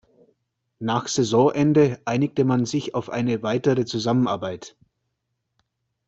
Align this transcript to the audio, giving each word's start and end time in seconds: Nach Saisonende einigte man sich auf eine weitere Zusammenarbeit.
Nach 0.79 1.07
Saisonende 1.07 1.99
einigte 2.05 2.43
man 2.43 2.65
sich 2.65 2.95
auf 2.95 3.11
eine 3.11 3.43
weitere 3.43 3.85
Zusammenarbeit. 3.85 4.75